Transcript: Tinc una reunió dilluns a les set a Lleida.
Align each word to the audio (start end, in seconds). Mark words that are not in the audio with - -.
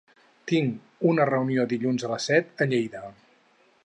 Tinc 0.51 1.03
una 1.09 1.27
reunió 1.29 1.65
dilluns 1.73 2.05
a 2.07 2.09
les 2.13 2.25
set 2.31 2.65
a 2.65 2.67
Lleida. 2.73 3.03